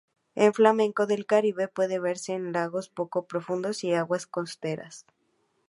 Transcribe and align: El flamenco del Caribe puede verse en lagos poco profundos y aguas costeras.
El 0.33 0.51
flamenco 0.51 1.05
del 1.05 1.27
Caribe 1.27 1.67
puede 1.67 1.99
verse 1.99 2.33
en 2.33 2.53
lagos 2.53 2.89
poco 2.89 3.27
profundos 3.27 3.83
y 3.83 3.93
aguas 3.93 4.25
costeras. 4.25 5.05